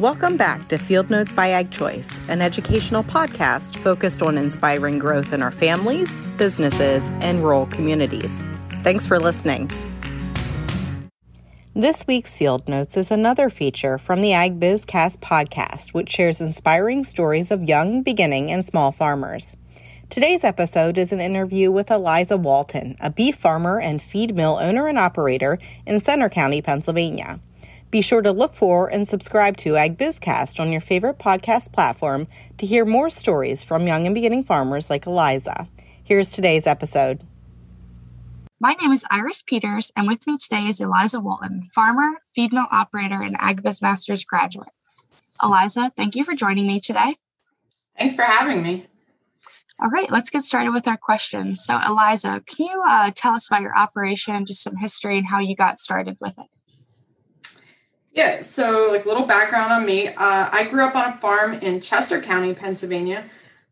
[0.00, 5.32] Welcome back to Field Notes by Ag Choice, an educational podcast focused on inspiring growth
[5.32, 8.42] in our families, businesses, and rural communities.
[8.82, 9.70] Thanks for listening.
[11.74, 16.40] This week's Field Notes is another feature from the Ag Biz Cast podcast, which shares
[16.40, 19.54] inspiring stories of young, beginning, and small farmers.
[20.10, 24.88] Today's episode is an interview with Eliza Walton, a beef farmer and feed mill owner
[24.88, 27.38] and operator in Centre County, Pennsylvania.
[27.94, 32.26] Be sure to look for and subscribe to AgBizCast on your favorite podcast platform
[32.58, 35.68] to hear more stories from young and beginning farmers like Eliza.
[36.02, 37.22] Here's today's episode.
[38.58, 42.66] My name is Iris Peters, and with me today is Eliza Walton, farmer, feed mill
[42.72, 44.70] operator, and AgBiz Masters graduate.
[45.40, 47.14] Eliza, thank you for joining me today.
[47.96, 48.86] Thanks for having me.
[49.80, 51.64] All right, let's get started with our questions.
[51.64, 55.38] So, Eliza, can you uh, tell us about your operation, just some history, and how
[55.38, 56.46] you got started with it?
[58.14, 60.06] Yeah, so like little background on me.
[60.08, 63.24] Uh, I grew up on a farm in Chester County, Pennsylvania.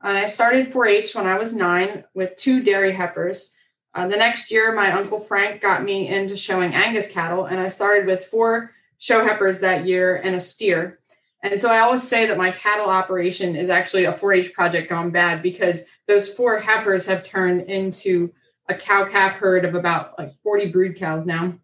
[0.00, 3.56] Uh, I started 4 H when I was nine with two dairy heifers.
[3.94, 7.66] Uh, the next year, my uncle Frank got me into showing Angus cattle, and I
[7.66, 11.00] started with four show heifers that year and a steer.
[11.42, 14.88] And so I always say that my cattle operation is actually a 4 H project
[14.88, 18.32] gone bad because those four heifers have turned into
[18.68, 21.58] a cow calf herd of about like 40 brood cows now.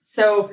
[0.00, 0.52] So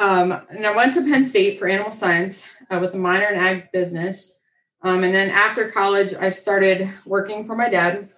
[0.00, 3.38] um, and I went to Penn State for animal science uh, with a minor in
[3.38, 4.38] ag business.
[4.82, 8.08] Um, and then after college, I started working for my dad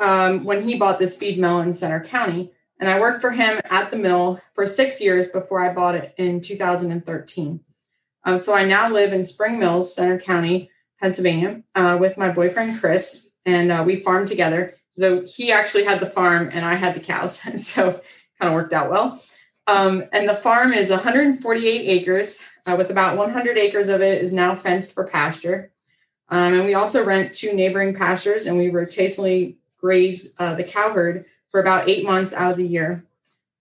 [0.00, 2.52] um, when he bought this feed mill in Centre County.
[2.80, 6.14] And I worked for him at the mill for six years before I bought it
[6.16, 7.60] in 2013.
[8.24, 12.78] Um, so I now live in Spring Mills, Centre County, Pennsylvania, uh, with my boyfriend
[12.78, 14.74] Chris, and uh, we farm together.
[14.96, 18.04] Though he actually had the farm and I had the cows, and so it
[18.38, 19.20] kind of worked out well.
[19.68, 24.32] Um, and the farm is 148 acres, uh, with about 100 acres of it is
[24.32, 25.70] now fenced for pasture.
[26.30, 30.90] Um, and we also rent two neighboring pastures, and we rotationally graze uh, the cow
[30.90, 33.04] herd for about eight months out of the year.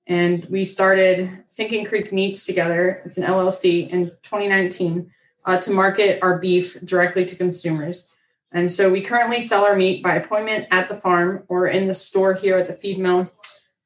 [0.07, 3.01] And we started Sinking Creek Meats together.
[3.03, 5.11] It's an LLC in 2019
[5.45, 8.13] uh, to market our beef directly to consumers.
[8.53, 11.93] And so we currently sell our meat by appointment at the farm or in the
[11.93, 13.29] store here at the feed mill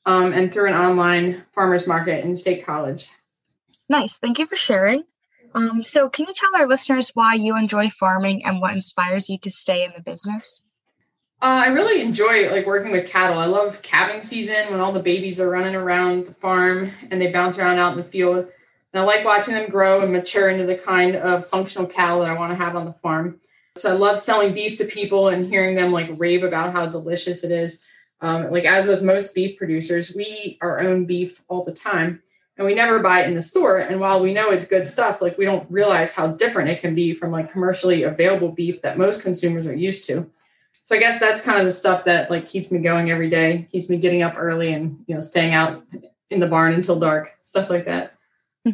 [0.05, 3.09] um, and through an online farmers market in State College.
[3.89, 4.17] Nice.
[4.17, 5.03] Thank you for sharing.
[5.53, 9.37] Um, so, can you tell our listeners why you enjoy farming and what inspires you
[9.39, 10.63] to stay in the business?
[11.41, 13.39] Uh, I really enjoy like working with cattle.
[13.39, 17.31] I love calving season when all the babies are running around the farm and they
[17.31, 18.47] bounce around out in the field.
[18.93, 22.29] And I like watching them grow and mature into the kind of functional cattle that
[22.29, 23.39] I want to have on the farm.
[23.75, 27.43] So I love selling beef to people and hearing them like rave about how delicious
[27.43, 27.85] it is.
[28.21, 32.21] Um, like as with most beef producers, we eat our own beef all the time
[32.57, 33.77] and we never buy it in the store.
[33.77, 36.93] And while we know it's good stuff, like we don't realize how different it can
[36.93, 40.29] be from like commercially available beef that most consumers are used to.
[40.71, 43.67] So I guess that's kind of the stuff that like keeps me going every day,
[43.71, 45.83] keeps me getting up early and you know staying out
[46.29, 48.13] in the barn until dark, stuff like that.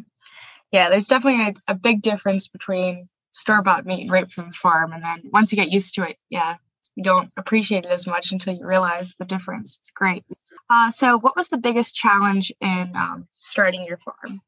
[0.70, 4.92] Yeah, there's definitely a, a big difference between store bought meat right from the farm,
[4.92, 6.58] and then once you get used to it, yeah,
[6.98, 9.78] you don't appreciate it as much until you realize the difference.
[9.80, 10.26] It's great.
[10.68, 14.42] Uh, so, what was the biggest challenge in um, starting your farm?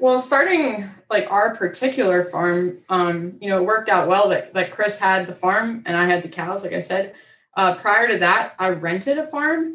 [0.00, 4.72] Well, starting like our particular farm, um, you know, it worked out well that, that
[4.72, 7.14] Chris had the farm and I had the cows, like I said.
[7.54, 9.74] Uh, prior to that, I rented a farm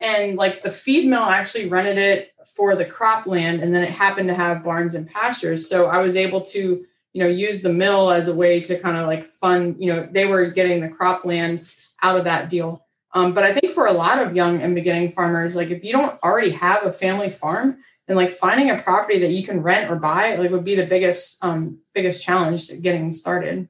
[0.00, 4.28] and like the feed mill actually rented it for the cropland and then it happened
[4.28, 5.68] to have barns and pastures.
[5.68, 8.96] So I was able to you know use the mill as a way to kind
[8.96, 12.86] of like fund you know they were getting the cropland out of that deal.
[13.12, 15.92] Um, but i think for a lot of young and beginning farmers like if you
[15.92, 17.76] don't already have a family farm
[18.10, 20.84] then like finding a property that you can rent or buy like would be the
[20.84, 23.68] biggest um, biggest challenge getting started.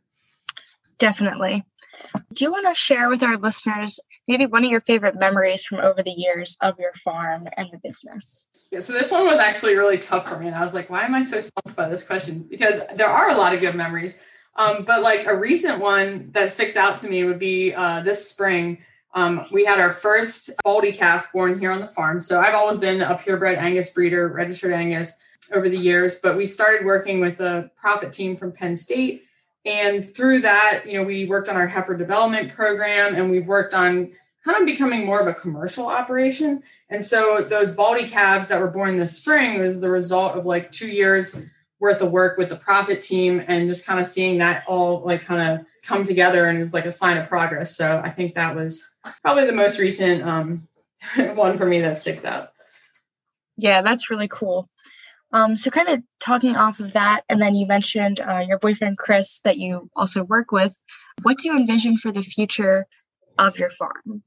[0.97, 1.67] Definitely.
[2.33, 5.81] Do you want to share with our listeners maybe one of your favorite memories from
[5.81, 9.77] over the years of your farm and the business yeah, so this one was actually
[9.77, 10.47] really tough for me.
[10.47, 12.47] And I was like, why am I so stumped by this question?
[12.49, 14.17] Because there are a lot of good memories.
[14.57, 18.31] Um, but like a recent one that sticks out to me would be uh, this
[18.31, 18.79] spring.
[19.15, 22.21] Um, we had our first Baldy calf born here on the farm.
[22.21, 25.19] So I've always been a purebred Angus breeder, registered Angus
[25.53, 29.25] over the years, but we started working with the profit team from Penn State.
[29.65, 33.75] And through that, you know, we worked on our heifer development program and we've worked
[33.75, 34.13] on
[34.45, 36.63] kind of becoming more of a commercial operation.
[36.89, 40.71] And so those baldy calves that were born this spring was the result of like
[40.71, 41.45] two years
[41.79, 45.23] worth of work with the profit team and just kind of seeing that all like
[45.23, 47.77] kind of come together and it was like a sign of progress.
[47.77, 48.87] So I think that was
[49.23, 50.69] probably the most recent um,
[51.35, 52.51] one for me that sticks out.
[53.57, 54.69] Yeah, that's really cool.
[55.33, 58.99] Um, so, kind of talking off of that, and then you mentioned uh, your boyfriend
[58.99, 60.77] Chris that you also work with.
[61.23, 62.87] What do you envision for the future
[63.39, 64.23] of your farm?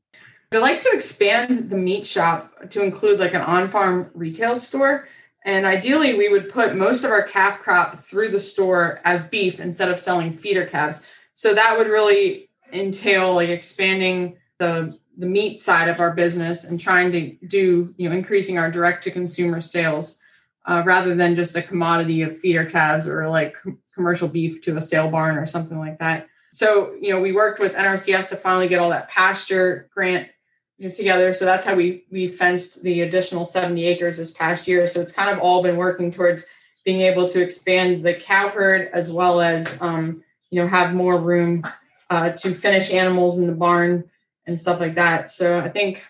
[0.52, 5.08] I'd like to expand the meat shop to include like an on farm retail store.
[5.46, 9.60] And ideally, we would put most of our calf crop through the store as beef
[9.60, 11.06] instead of selling feeder calves.
[11.34, 16.80] So that would really entail like expanding the the meat side of our business and
[16.80, 20.20] trying to do you know increasing our direct to consumer sales
[20.66, 23.58] uh, rather than just a commodity of feeder calves or like
[23.94, 26.28] commercial beef to a sale barn or something like that.
[26.54, 30.30] So you know we worked with NRCS to finally get all that pasture grant
[30.78, 31.34] you know, together.
[31.34, 34.86] So that's how we we fenced the additional 70 acres this past year.
[34.86, 36.48] So it's kind of all been working towards
[36.86, 41.20] being able to expand the cow herd as well as um, you know have more
[41.20, 41.64] room
[42.12, 44.08] uh, to finish animals in the barn
[44.46, 45.32] and stuff like that.
[45.32, 46.06] So I think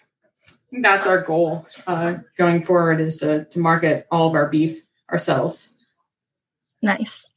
[0.73, 5.77] that's our goal uh, going forward is to to market all of our beef ourselves.
[6.81, 7.27] Nice.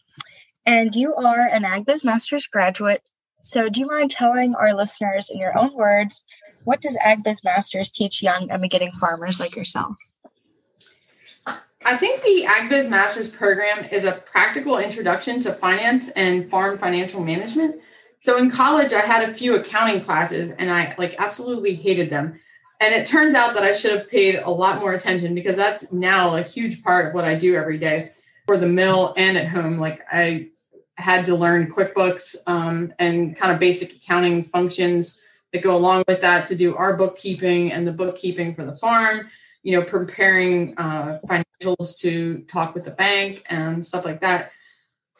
[0.66, 3.02] And you are an AgBiz Masters graduate.
[3.42, 6.24] So do you mind telling our listeners in your own words
[6.64, 9.96] what does AgBiz Masters teach young beginning farmers like yourself?
[11.84, 17.22] I think the AgBiz Masters program is a practical introduction to finance and farm financial
[17.22, 17.76] management.
[18.20, 22.40] So in college, I had a few accounting classes and I like absolutely hated them.
[22.80, 25.92] And it turns out that I should have paid a lot more attention because that's
[25.92, 28.10] now a huge part of what I do every day
[28.46, 29.78] for the mill and at home.
[29.78, 30.48] Like I
[30.98, 35.20] had to learn QuickBooks um, and kind of basic accounting functions
[35.52, 39.28] that go along with that to do our bookkeeping and the bookkeeping for the farm
[39.66, 44.52] you know preparing uh, financials to talk with the bank and stuff like that.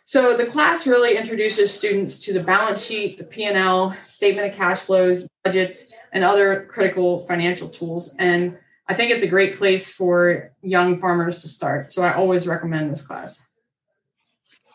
[0.04, 4.82] So the class really introduces students to the balance sheet the p&l statement of cash
[4.82, 8.14] flows budgets and other critical financial tools.
[8.20, 8.56] And
[8.86, 11.90] i think it's a great place for young farmers to start.
[11.90, 13.48] So i always recommend this class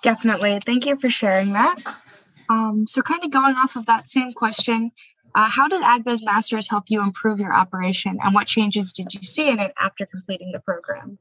[0.02, 1.78] definitely thank you for sharing that
[2.50, 4.92] um, so kind of going off of that same question
[5.34, 9.22] uh, how did AgBiz Masters help you improve your operation, and what changes did you
[9.22, 11.18] see in it after completing the program?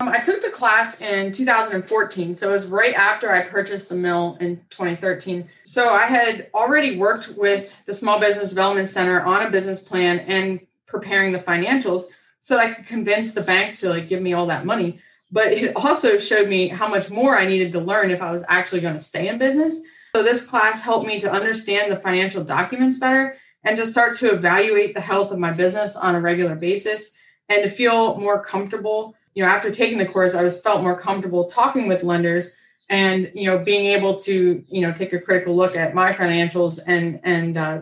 [0.00, 3.94] Um, I took the class in 2014, so it was right after I purchased the
[3.94, 5.48] mill in 2013.
[5.64, 10.20] So I had already worked with the Small Business Development Center on a business plan
[10.20, 12.04] and preparing the financials
[12.40, 15.00] so that I could convince the bank to like give me all that money.
[15.30, 18.44] But it also showed me how much more I needed to learn if I was
[18.48, 19.82] actually going to stay in business.
[20.14, 24.32] So this class helped me to understand the financial documents better and to start to
[24.32, 27.16] evaluate the health of my business on a regular basis
[27.48, 29.16] and to feel more comfortable.
[29.34, 32.56] You know, after taking the course, I was felt more comfortable talking with lenders
[32.90, 36.80] and you know being able to you know take a critical look at my financials
[36.86, 37.80] and and uh,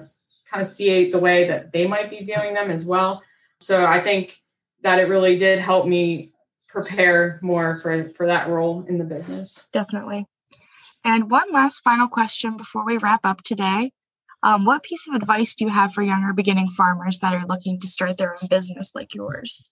[0.50, 3.23] kind of see the way that they might be viewing them as well.
[3.61, 4.41] So I think
[4.83, 6.31] that it really did help me
[6.72, 9.69] prepare more for for that role in the business.
[9.72, 10.26] Definitely.
[11.04, 13.92] And one last final question before we wrap up today.
[14.44, 17.78] Um, what piece of advice do you have for younger beginning farmers that are looking
[17.80, 19.70] to start their own business like yours?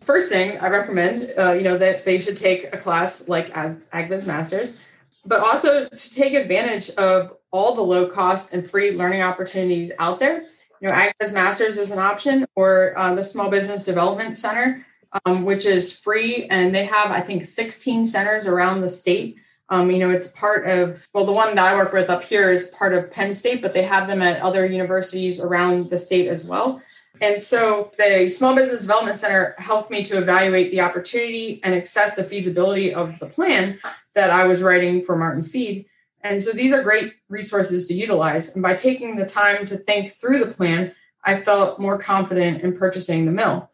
[0.00, 4.26] First thing I recommend, uh, you know, that they should take a class like AgBiz
[4.26, 4.80] Masters,
[5.24, 10.20] but also to take advantage of all the low cost and free learning opportunities out
[10.20, 10.42] there.
[10.80, 14.86] You know, AgBiz Masters is an option, or uh, the Small Business Development Center,
[15.24, 19.90] um, which is free, and they have I think 16 centers around the state um,
[19.90, 22.68] you know, it's part of, well, the one that I work with up here is
[22.70, 26.46] part of Penn State, but they have them at other universities around the state as
[26.46, 26.80] well.
[27.20, 32.14] And so the Small Business Development Center helped me to evaluate the opportunity and assess
[32.14, 33.78] the feasibility of the plan
[34.14, 35.86] that I was writing for Martin Feed.
[36.22, 38.54] And so these are great resources to utilize.
[38.54, 42.76] And by taking the time to think through the plan, I felt more confident in
[42.76, 43.70] purchasing the mill.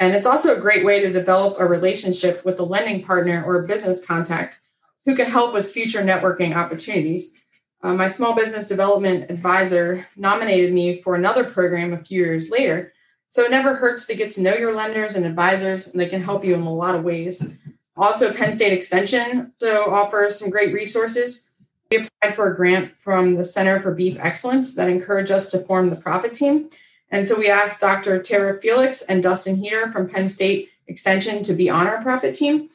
[0.00, 3.62] And it's also a great way to develop a relationship with a lending partner or
[3.62, 4.60] a business contact
[5.04, 7.42] who can help with future networking opportunities.
[7.82, 12.92] Uh, my small business development advisor nominated me for another program a few years later.
[13.30, 16.22] So it never hurts to get to know your lenders and advisors, and they can
[16.22, 17.54] help you in a lot of ways.
[17.96, 21.50] Also, Penn State Extension so offers some great resources.
[21.90, 25.60] We applied for a grant from the Center for Beef Excellence that encouraged us to
[25.60, 26.70] form the profit team.
[27.10, 28.20] And so we asked Dr.
[28.20, 32.68] Tara Felix and Dustin Heater from Penn State Extension to be on our profit team.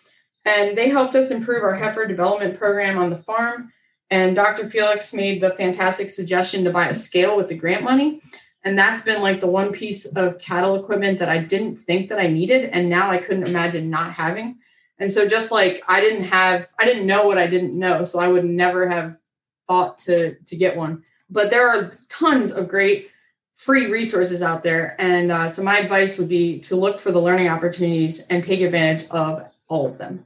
[0.45, 3.71] And they helped us improve our heifer development program on the farm.
[4.09, 4.69] And Dr.
[4.69, 8.21] Felix made the fantastic suggestion to buy a scale with the grant money.
[8.63, 12.19] And that's been like the one piece of cattle equipment that I didn't think that
[12.19, 12.69] I needed.
[12.71, 14.57] And now I couldn't imagine not having.
[14.99, 18.05] And so just like I didn't have, I didn't know what I didn't know.
[18.05, 19.17] So I would never have
[19.67, 21.03] thought to, to get one.
[21.29, 23.09] But there are tons of great
[23.63, 24.96] free resources out there.
[25.00, 28.62] And uh, so my advice would be to look for the learning opportunities and take
[28.62, 30.25] advantage of all of them.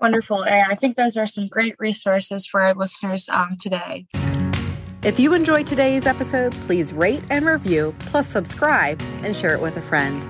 [0.00, 0.44] Wonderful.
[0.44, 4.06] And I think those are some great resources for our listeners um, today.
[5.02, 9.76] If you enjoyed today's episode, please rate and review, plus subscribe and share it with
[9.76, 10.26] a friend.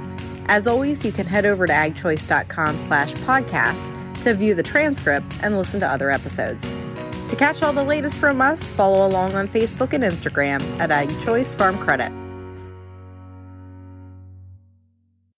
[0.47, 5.57] As always, you can head over to agchoice.com slash podcast to view the transcript and
[5.57, 6.67] listen to other episodes.
[7.35, 11.59] To catch all the latest from us, follow along on Facebook and Instagram at AgChoice
[11.59, 12.24] Farm Credit.